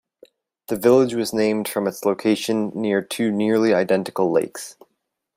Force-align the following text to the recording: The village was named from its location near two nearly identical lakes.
The 0.69 0.77
village 0.77 1.13
was 1.13 1.31
named 1.31 1.67
from 1.67 1.85
its 1.87 2.05
location 2.05 2.71
near 2.73 3.03
two 3.03 3.29
nearly 3.31 3.75
identical 3.75 4.31
lakes. 4.31 4.75